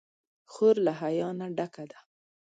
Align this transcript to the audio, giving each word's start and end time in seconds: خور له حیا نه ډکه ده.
خور 0.51 0.75
له 0.85 0.91
حیا 0.99 1.29
نه 1.39 1.47
ډکه 1.57 1.83
ده. 1.91 1.99